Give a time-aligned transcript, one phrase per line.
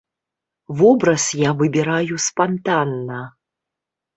[0.79, 3.21] Вобраз я выбіраю спантанна.